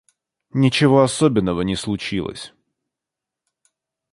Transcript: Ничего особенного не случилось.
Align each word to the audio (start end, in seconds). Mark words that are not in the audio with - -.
Ничего 0.49 1.03
особенного 1.03 1.61
не 1.61 1.75
случилось. 1.75 2.55